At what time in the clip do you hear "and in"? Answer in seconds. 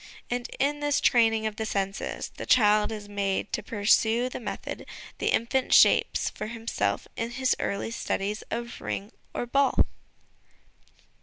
0.31-0.79